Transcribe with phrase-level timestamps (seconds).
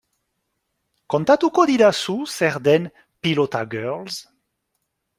[1.15, 2.91] Kontatuko didazu zer den
[3.27, 4.23] Pilota Girls?